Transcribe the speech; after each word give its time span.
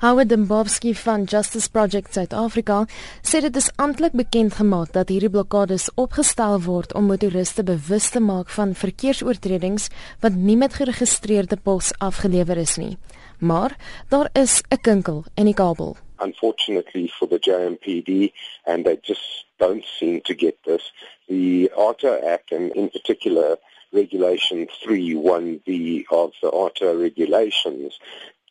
Howard 0.00 0.28
Dembowski 0.28 0.94
van 0.94 1.24
Justice 1.24 1.70
Project 1.70 2.12
Suid-Afrika 2.14 2.84
sê 3.26 3.40
dit 3.42 3.56
is 3.58 3.66
amptelik 3.82 4.12
bekend 4.14 4.54
gemaak 4.54 4.92
dat 4.94 5.08
hierdie 5.10 5.30
blokkades 5.34 5.88
opgestel 5.98 6.60
word 6.62 6.92
om 6.94 7.08
motoriste 7.10 7.64
bewus 7.66 8.06
te 8.14 8.22
maak 8.22 8.52
van 8.54 8.76
verkeersoortredings 8.78 9.88
wat 10.22 10.36
nie 10.38 10.54
met 10.60 10.76
geregistreerde 10.78 11.58
pos 11.64 11.90
afgelewer 11.98 12.60
is 12.62 12.76
nie. 12.78 12.94
Maar 13.42 13.74
daar 14.14 14.30
is 14.38 14.62
'n 14.70 14.78
kinkel 14.86 15.24
in 15.34 15.50
die 15.50 15.58
kabel. 15.62 15.96
Unfortunately 16.22 17.10
for 17.18 17.26
the 17.26 17.40
JMPD 17.42 18.30
and 18.70 18.84
they 18.84 18.98
just 19.02 19.46
don't 19.56 19.84
seem 19.98 20.20
to 20.22 20.34
get 20.34 20.54
this 20.62 20.92
the 21.26 21.70
Auto 21.74 22.14
Act 22.34 22.52
and 22.52 22.70
in 22.74 22.88
particular 22.88 23.58
regulation 23.90 24.68
31B 24.86 26.04
of 26.10 26.30
the 26.40 26.50
auto 26.50 26.94
regulations 26.94 27.98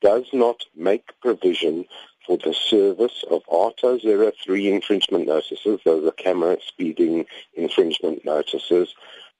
does 0.00 0.26
not 0.32 0.64
make 0.74 1.08
provision 1.20 1.84
for 2.26 2.36
the 2.38 2.52
service 2.52 3.24
of 3.30 3.42
ARTA 3.48 4.00
03 4.44 4.72
infringement 4.72 5.26
notices, 5.26 5.80
those 5.84 6.06
are 6.06 6.12
camera 6.12 6.56
speeding 6.66 7.24
infringement 7.54 8.24
notices, 8.24 8.94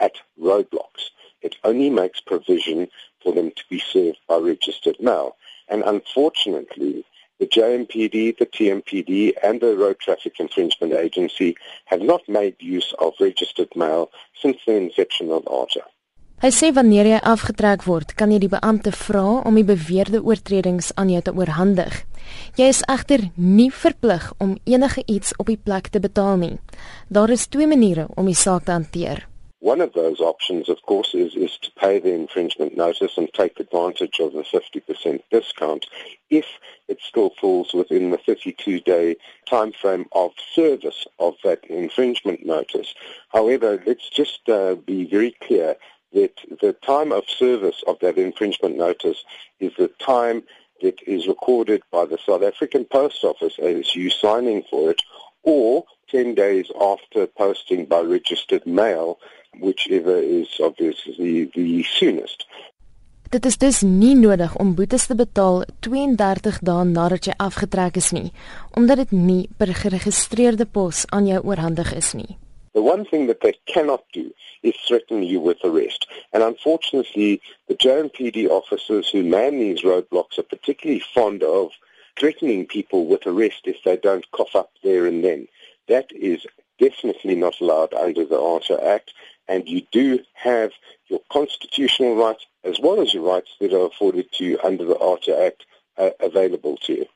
at 0.00 0.14
roadblocks. 0.40 1.10
It 1.42 1.56
only 1.64 1.90
makes 1.90 2.20
provision 2.20 2.88
for 3.22 3.32
them 3.32 3.50
to 3.50 3.62
be 3.68 3.80
served 3.80 4.18
by 4.28 4.38
registered 4.38 4.96
mail. 5.00 5.36
And 5.68 5.82
unfortunately, 5.82 7.04
the 7.38 7.46
JMPD, 7.46 8.38
the 8.38 8.46
TMPD, 8.46 9.34
and 9.42 9.60
the 9.60 9.76
Road 9.76 9.98
Traffic 10.00 10.40
Infringement 10.40 10.92
Agency 10.92 11.56
have 11.86 12.00
not 12.00 12.28
made 12.28 12.56
use 12.58 12.92
of 12.98 13.14
registered 13.20 13.74
mail 13.76 14.10
since 14.40 14.58
the 14.66 14.74
inception 14.74 15.30
of 15.30 15.46
ARTA. 15.46 15.82
Hy 16.38 16.52
sê 16.54 16.68
wanneer 16.70 17.08
jy 17.10 17.16
afgetrek 17.26 17.82
word, 17.82 18.12
kan 18.14 18.30
jy 18.30 18.36
die 18.44 18.50
beampte 18.52 18.92
vra 18.94 19.40
om 19.48 19.56
die 19.58 19.64
beweerde 19.66 20.20
oortredings 20.22 20.92
aan 20.94 21.08
jou 21.10 21.18
te 21.26 21.32
oorhandig. 21.34 21.96
Jy 22.54 22.68
is 22.70 22.82
egter 22.94 23.24
nie 23.34 23.72
verplig 23.74 24.28
om 24.38 24.52
enige 24.62 25.02
iets 25.10 25.34
op 25.42 25.50
die 25.50 25.58
plek 25.58 25.90
te 25.90 25.98
betaal 25.98 26.38
nie. 26.38 26.52
Daar 27.10 27.34
is 27.34 27.48
twee 27.50 27.66
maniere 27.66 28.06
om 28.14 28.30
die 28.30 28.38
saak 28.38 28.68
te 28.68 28.76
hanteer. 28.76 29.24
One 29.58 29.82
of 29.82 29.90
those 29.98 30.22
options 30.22 30.70
of 30.70 30.78
course 30.86 31.10
is 31.18 31.34
is 31.34 31.58
to 31.66 31.74
pay 31.74 31.98
the 31.98 32.14
infringement 32.14 32.76
notice 32.76 33.18
and 33.18 33.32
take 33.34 33.58
advantage 33.58 34.22
of 34.22 34.30
the 34.30 34.46
50% 34.46 35.18
discount 35.34 35.90
if 36.30 36.46
it 36.86 37.02
still 37.02 37.34
falls 37.40 37.74
within 37.74 38.12
the 38.14 38.22
52 38.22 38.78
day 38.86 39.16
time 39.50 39.72
frame 39.72 40.06
of 40.12 40.30
service 40.54 41.04
of 41.18 41.34
that 41.42 41.66
infringement 41.66 42.46
notice. 42.46 42.94
However, 43.34 43.82
let's 43.84 44.08
just 44.08 44.48
uh, 44.48 44.76
be 44.86 45.02
very 45.10 45.34
clear 45.42 45.74
that 46.12 46.32
the 46.60 46.72
time 46.84 47.12
of 47.12 47.24
service 47.28 47.82
of 47.86 47.98
that 48.00 48.18
infringement 48.18 48.76
notice 48.76 49.24
is 49.60 49.72
the 49.76 49.90
time 49.98 50.42
that 50.80 51.00
is 51.06 51.26
recorded 51.26 51.82
by 51.90 52.04
the 52.06 52.18
South 52.26 52.42
African 52.42 52.84
Post 52.84 53.24
Office 53.24 53.58
as 53.58 53.94
you 53.94 54.10
signing 54.10 54.62
for 54.70 54.90
it, 54.90 55.02
or 55.42 55.84
10 56.10 56.34
days 56.34 56.70
after 56.80 57.26
posting 57.26 57.84
by 57.86 58.00
registered 58.00 58.66
mail, 58.66 59.18
whichever 59.60 60.16
is 60.16 60.48
obviously 60.60 61.50
the 61.54 61.82
soonest. 61.82 62.46
Dit 63.28 63.44
is 63.44 63.58
dus 63.60 63.82
nie 63.84 64.14
nodig 64.16 64.54
om 64.56 64.74
boetes 64.74 65.06
te 65.06 65.14
betaal 65.14 65.64
32 65.84 66.62
dae 66.64 66.84
nadat 66.88 67.28
jy 67.28 67.34
afgetrek 67.36 67.98
is 68.00 68.08
nie, 68.16 68.30
omdat 68.72 69.02
dit 69.04 69.12
nie 69.12 69.42
per 69.60 69.74
geregistreerde 69.76 70.64
pos 70.64 71.04
aan 71.12 71.28
jou 71.28 71.42
oorhandig 71.44 71.92
is 71.92 72.14
nie. 72.16 72.38
The 72.74 72.82
one 72.82 73.04
thing 73.04 73.26
that 73.26 73.40
they 73.40 73.54
cannot 73.66 74.04
do 74.12 74.32
is 74.62 74.74
threaten 74.86 75.22
you 75.22 75.40
with 75.40 75.58
arrest. 75.64 76.06
And 76.32 76.42
unfortunately, 76.42 77.40
the 77.66 77.74
JMPD 77.74 78.48
officers 78.48 79.08
who 79.08 79.22
man 79.22 79.58
these 79.58 79.82
roadblocks 79.82 80.38
are 80.38 80.42
particularly 80.44 81.02
fond 81.14 81.42
of 81.42 81.70
threatening 82.18 82.66
people 82.66 83.06
with 83.06 83.26
arrest 83.26 83.62
if 83.64 83.82
they 83.84 83.96
don't 83.96 84.30
cough 84.32 84.54
up 84.54 84.70
there 84.82 85.06
and 85.06 85.24
then. 85.24 85.48
That 85.88 86.10
is 86.12 86.46
definitely 86.78 87.34
not 87.34 87.60
allowed 87.60 87.94
under 87.94 88.24
the 88.24 88.40
ARTA 88.40 88.84
Act, 88.84 89.12
and 89.48 89.68
you 89.68 89.82
do 89.90 90.20
have 90.34 90.72
your 91.08 91.20
constitutional 91.30 92.16
rights 92.16 92.46
as 92.64 92.78
well 92.80 93.00
as 93.00 93.14
your 93.14 93.22
rights 93.22 93.50
that 93.60 93.72
are 93.72 93.86
afforded 93.86 94.30
to 94.32 94.44
you 94.44 94.58
under 94.62 94.84
the 94.84 94.98
ARTA 94.98 95.36
Act 95.46 95.64
uh, 95.96 96.10
available 96.20 96.76
to 96.78 96.92
you. 96.92 97.06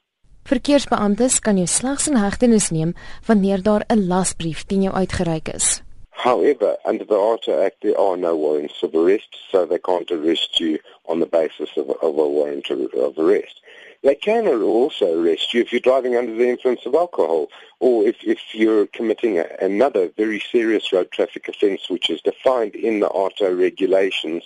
Verkeersbeamptes 0.43 1.39
kan 1.39 1.57
jou 1.57 1.67
slegs 1.71 2.09
in 2.11 2.17
hegtenis 2.19 2.71
neem 2.75 2.95
wanneer 3.27 3.63
daar 3.63 3.85
'n 3.87 4.07
lasbrief 4.07 4.65
teen 4.67 4.83
jou 4.83 4.95
uitgereik 4.95 5.49
is. 5.49 5.83
However, 6.11 6.77
under 6.85 7.07
the 7.07 7.19
ARTA 7.19 7.65
Act, 7.65 7.81
there 7.81 7.99
are 7.99 8.17
no 8.17 8.37
warrants 8.37 8.83
of 8.83 8.95
arrest, 8.95 9.37
so 9.51 9.67
they 9.67 9.79
can't 9.79 10.11
arrest 10.11 10.59
you 10.61 10.79
on 11.05 11.21
the 11.21 11.27
basis 11.27 11.77
of, 11.77 11.91
of 11.91 12.19
a 12.19 12.29
warrant 12.29 12.71
of 12.71 13.19
arrest. 13.19 13.61
They 14.03 14.17
can 14.17 14.49
also 14.49 15.21
arrest 15.21 15.55
you 15.55 15.61
if 15.61 15.71
you're 15.71 15.81
driving 15.91 16.17
under 16.17 16.35
the 16.35 16.49
influence 16.49 16.87
of 16.87 16.95
alcohol 16.95 17.49
or 17.79 18.05
if, 18.05 18.17
if 18.25 18.41
you're 18.53 18.87
committing 18.87 19.39
a, 19.39 19.47
another 19.61 20.11
very 20.17 20.41
serious 20.41 20.93
road 20.93 21.13
traffic 21.13 21.49
offence 21.49 21.89
which 21.89 22.11
is 22.11 22.21
defined 22.21 22.75
in 22.75 22.99
the 22.99 23.09
ARTA 23.09 23.55
regulations 23.55 24.43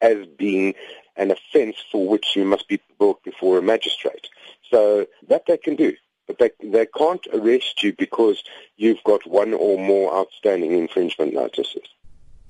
as 0.00 0.26
being 0.38 0.74
an 1.16 1.32
offence 1.32 1.76
for 1.90 2.06
which 2.06 2.36
you 2.36 2.44
must 2.44 2.68
be 2.68 2.80
brought 2.98 3.22
before 3.24 3.58
a 3.58 3.62
magistrate. 3.62 4.28
So 4.70 5.06
that 5.28 5.46
they 5.46 5.58
can 5.58 5.76
do. 5.76 5.92
But 6.26 6.38
they, 6.38 6.50
they 6.62 6.86
can't 6.86 7.26
arrest 7.32 7.82
you 7.82 7.92
because 7.98 8.42
you've 8.76 9.02
got 9.04 9.26
one 9.26 9.52
or 9.52 9.78
more 9.78 10.12
outstanding 10.14 10.72
infringement 10.72 11.32
notices. 11.32 11.88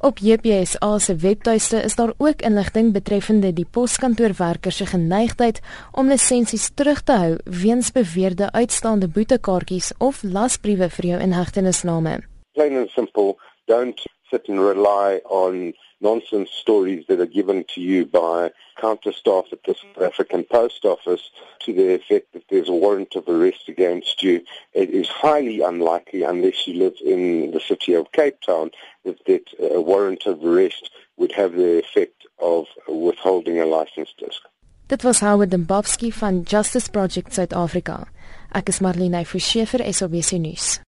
Op 0.02 0.18
JPSA 0.18 0.98
se 0.98 1.16
webtuiste 1.16 1.76
is 1.76 1.94
daar 1.94 2.12
ook 2.16 2.42
inligting 2.42 2.92
betreffende 2.92 3.52
die 3.52 3.66
poskantoorwerkers 3.70 4.76
se 4.76 4.86
geneigtheid 4.86 5.60
om 5.92 6.08
lisensies 6.08 6.70
terug 6.74 7.02
te 7.02 7.12
hou 7.12 7.34
weens 7.44 7.92
beweerde 7.92 8.52
uitstaande 8.52 9.08
boetekaartjies 9.08 9.92
of 9.98 10.22
lasbriewe 10.22 10.88
vir 10.88 11.06
jou 11.06 11.20
inhegtenisname. 11.20 12.14
Plain 12.52 12.76
and 12.76 12.88
simple, 12.90 13.36
don't 13.64 14.00
sit 14.30 14.48
and 14.48 14.60
rely 14.60 15.20
on 15.24 15.72
nonsense 16.00 16.50
stories 16.50 17.04
that 17.08 17.20
are 17.20 17.26
given 17.26 17.64
to 17.74 17.80
you 17.80 18.06
by 18.06 18.50
counter 18.80 19.12
staff 19.12 19.44
at 19.52 19.62
the 19.64 19.74
South 19.74 20.02
African 20.02 20.44
Post 20.44 20.84
Office 20.84 21.30
to 21.60 21.72
the 21.72 21.94
effect 21.94 22.32
that 22.32 22.44
there's 22.48 22.68
a 22.68 22.72
warrant 22.72 23.14
of 23.16 23.28
arrest 23.28 23.68
against 23.68 24.22
you. 24.22 24.42
It 24.72 24.90
is 24.90 25.08
highly 25.08 25.60
unlikely, 25.60 26.22
unless 26.22 26.66
you 26.66 26.74
live 26.74 26.94
in 27.04 27.50
the 27.50 27.60
city 27.60 27.94
of 27.94 28.12
Cape 28.12 28.40
Town, 28.40 28.70
that, 29.04 29.18
that 29.26 29.44
a 29.58 29.80
warrant 29.80 30.26
of 30.26 30.42
arrest 30.44 30.90
would 31.16 31.32
have 31.32 31.52
the 31.52 31.78
effect 31.78 32.26
of 32.38 32.66
withholding 32.88 33.60
a 33.60 33.66
license 33.66 34.14
disc. 34.18 34.40
Dit 34.88 35.04
was 35.04 35.20
Howard 35.20 35.50
Dembowski 35.50 36.10
van 36.12 36.44
Justice 36.44 36.88
Project 36.88 37.32
South 37.32 37.52
Africa. 37.52 38.06
Ek 38.52 38.68
is 38.68 38.80
Marlene 38.80 39.24
Forsiefer, 39.24 39.84
SABC 39.84 40.40
nuus. 40.40 40.78